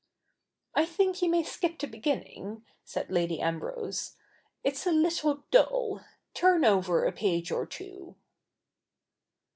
^' 0.01 0.03
I 0.73 0.83
think 0.87 1.21
you 1.21 1.29
may 1.29 1.43
skip 1.43 1.77
the 1.77 1.85
beginning,' 1.85 2.65
said 2.83 3.11
Lady 3.11 3.39
Ambrose,' 3.39 4.15
it's 4.63 4.87
a 4.87 4.89
Uttle 4.91 5.43
dull. 5.51 6.03
Turn 6.33 6.65
over 6.65 7.05
a 7.05 7.11
page 7.11 7.51
or 7.51 7.67
two.' 7.67 8.15